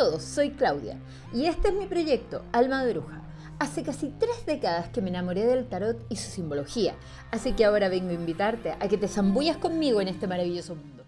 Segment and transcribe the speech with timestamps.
[0.00, 0.98] todos, soy Claudia
[1.30, 3.22] y este es mi proyecto Alma de Bruja.
[3.58, 6.96] Hace casi tres décadas que me enamoré del tarot y su simbología,
[7.30, 11.04] así que ahora vengo a invitarte a que te zambullas conmigo en este maravilloso mundo.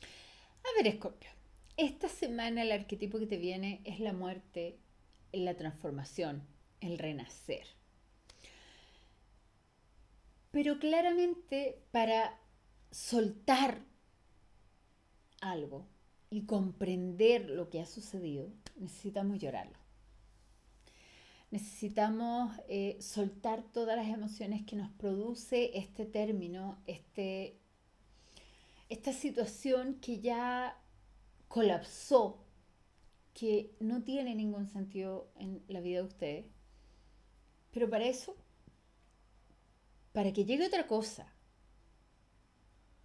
[0.00, 1.30] A ver, Scorpio,
[1.76, 4.80] esta semana el arquetipo que te viene es la muerte,
[5.30, 6.44] la transformación,
[6.80, 7.68] el renacer.
[10.50, 12.40] Pero claramente para
[12.90, 13.78] soltar
[15.40, 15.86] algo,
[16.30, 19.78] y comprender lo que ha sucedido, necesitamos llorarlo.
[21.50, 27.56] Necesitamos eh, soltar todas las emociones que nos produce este término, este,
[28.88, 30.76] esta situación que ya
[31.48, 32.44] colapsó,
[33.32, 36.46] que no tiene ningún sentido en la vida de ustedes.
[37.70, 38.34] Pero para eso,
[40.12, 41.32] para que llegue otra cosa,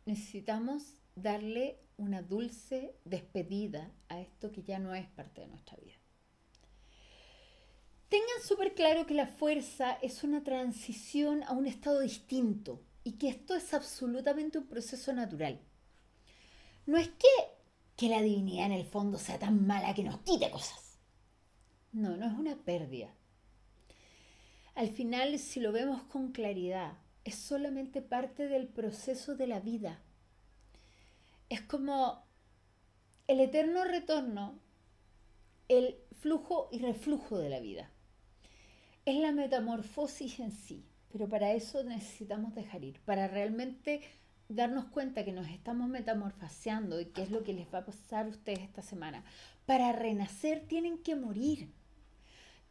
[0.06, 5.96] necesitamos darle una dulce despedida a esto que ya no es parte de nuestra vida.
[8.10, 13.30] Tengan súper claro que la fuerza es una transición a un estado distinto y que
[13.30, 15.62] esto es absolutamente un proceso natural.
[16.86, 17.28] No es que,
[17.96, 21.00] que la divinidad en el fondo sea tan mala que nos quite cosas.
[21.94, 23.14] No, no es una pérdida.
[24.76, 30.02] Al final, si lo vemos con claridad, es solamente parte del proceso de la vida
[31.52, 32.24] es como
[33.28, 34.58] el eterno retorno,
[35.68, 37.92] el flujo y reflujo de la vida.
[39.06, 44.00] Es la metamorfosis en sí, pero para eso necesitamos dejar ir, para realmente
[44.48, 48.28] darnos cuenta que nos estamos metamorfoseando y qué es lo que les va a pasar
[48.28, 49.26] a ustedes esta semana.
[49.66, 51.74] Para renacer tienen que morir,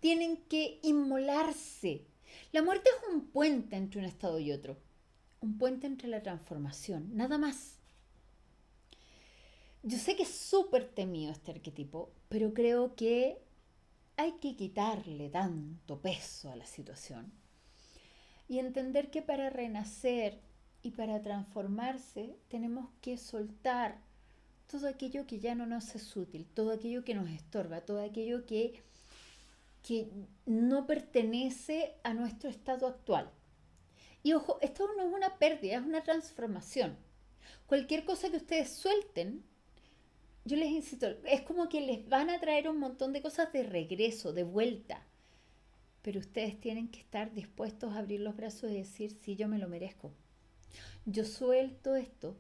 [0.01, 2.06] tienen que inmolarse.
[2.53, 4.77] La muerte es un puente entre un estado y otro,
[5.41, 7.78] un puente entre la transformación, nada más.
[9.83, 13.39] Yo sé que es súper temido este arquetipo, pero creo que
[14.17, 17.33] hay que quitarle tanto peso a la situación
[18.48, 20.41] y entender que para renacer
[20.82, 23.99] y para transformarse tenemos que soltar
[24.66, 28.47] todo aquello que ya no nos es útil, todo aquello que nos estorba, todo aquello
[28.47, 28.82] que,
[29.83, 30.11] que
[30.47, 33.31] no pertenece a nuestro estado actual.
[34.23, 36.97] Y ojo, esto no es una pérdida, es una transformación.
[37.67, 39.45] Cualquier cosa que ustedes suelten
[40.45, 43.63] yo les insisto, es como que les van a traer un montón de cosas de
[43.63, 45.05] regreso, de vuelta.
[46.03, 49.59] Pero ustedes tienen que estar dispuestos a abrir los brazos y decir, sí, yo me
[49.59, 50.12] lo merezco.
[51.05, 52.37] Yo suelto esto.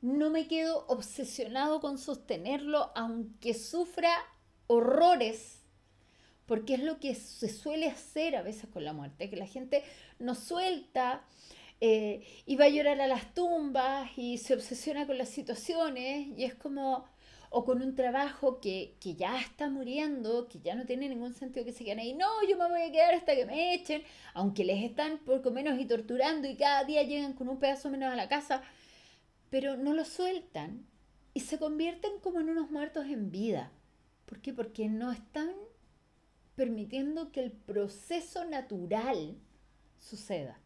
[0.00, 4.12] No me quedo obsesionado con sostenerlo, aunque sufra
[4.66, 5.61] horrores,
[6.46, 9.82] porque es lo que se suele hacer a veces con la muerte, que la gente
[10.18, 11.24] no suelta
[11.80, 16.44] eh, y va a llorar a las tumbas y se obsesiona con las situaciones y
[16.44, 17.06] es como,
[17.50, 21.66] o con un trabajo que, que, ya está muriendo, que ya no tiene ningún sentido
[21.66, 24.02] que se queden ahí, no, yo me voy a quedar hasta que me echen,
[24.34, 28.12] aunque les están poco menos y torturando y cada día llegan con un pedazo menos
[28.12, 28.62] a la casa,
[29.50, 30.86] pero no lo sueltan
[31.34, 33.72] y se convierten como en unos muertos en vida.
[34.26, 34.52] ¿Por qué?
[34.52, 35.52] Porque no están
[36.62, 39.36] permitiendo que el proceso natural
[39.98, 40.60] suceda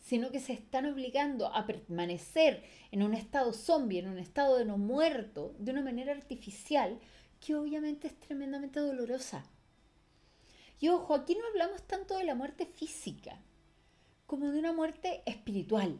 [0.00, 4.64] sino que se están obligando a permanecer en un estado zombie, en un estado de
[4.64, 7.00] no muerto, de una manera artificial,
[7.40, 9.44] que obviamente es tremendamente dolorosa.
[10.78, 13.40] Y ojo, aquí no hablamos tanto de la muerte física,
[14.26, 15.98] como de una muerte espiritual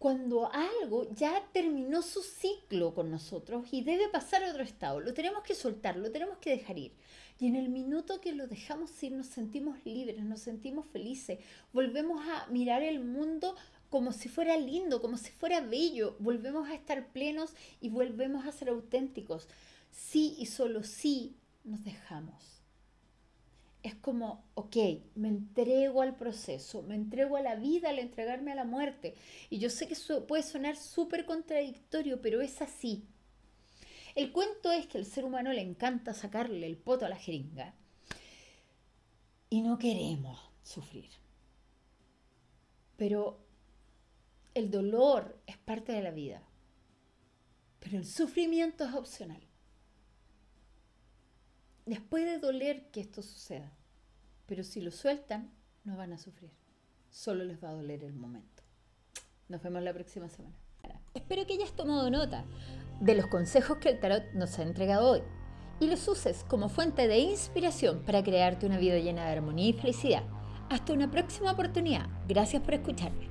[0.00, 4.98] cuando algo ya terminó su ciclo con nosotros y debe pasar a otro estado.
[4.98, 6.94] Lo tenemos que soltar, lo tenemos que dejar ir.
[7.38, 11.38] Y en el minuto que lo dejamos ir nos sentimos libres, nos sentimos felices,
[11.74, 13.56] volvemos a mirar el mundo
[13.90, 17.52] como si fuera lindo, como si fuera bello, volvemos a estar plenos
[17.82, 19.48] y volvemos a ser auténticos.
[19.90, 22.59] Sí y solo sí nos dejamos
[23.82, 24.76] es como, ok,
[25.14, 29.14] me entrego al proceso, me entrego a la vida al entregarme a la muerte.
[29.48, 33.04] Y yo sé que eso puede sonar súper contradictorio, pero es así.
[34.14, 37.74] El cuento es que al ser humano le encanta sacarle el poto a la jeringa
[39.48, 41.10] y no queremos sufrir.
[42.96, 43.40] Pero
[44.54, 46.42] el dolor es parte de la vida,
[47.78, 49.42] pero el sufrimiento es opcional.
[51.86, 53.72] Les puede doler que esto suceda,
[54.50, 55.48] pero si lo sueltan,
[55.84, 56.50] no van a sufrir.
[57.08, 58.64] Solo les va a doler el momento.
[59.48, 60.56] Nos vemos la próxima semana.
[61.14, 62.44] Espero que hayas tomado nota
[63.00, 65.22] de los consejos que el tarot nos ha entregado hoy
[65.78, 69.72] y los uses como fuente de inspiración para crearte una vida llena de armonía y
[69.72, 70.24] felicidad.
[70.68, 72.08] Hasta una próxima oportunidad.
[72.26, 73.29] Gracias por escucharme.